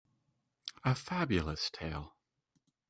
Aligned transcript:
A 0.83 0.95
Fabulous 0.95 1.69
tale. 1.69 2.15